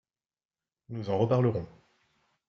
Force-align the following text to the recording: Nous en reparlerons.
Nous 0.89 1.11
en 1.11 1.17
reparlerons. 1.19 1.67